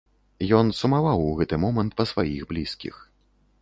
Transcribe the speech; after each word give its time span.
Ён 0.59 0.71
сумаваў 0.79 1.19
у 1.27 1.29
гэты 1.43 1.61
момант 1.67 1.91
па 2.01 2.09
сваіх 2.15 2.41
блізкіх. 2.53 2.95